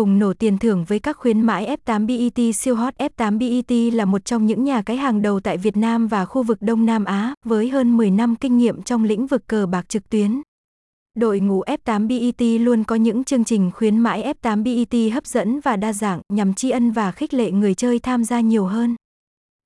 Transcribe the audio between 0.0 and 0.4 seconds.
bùng nổ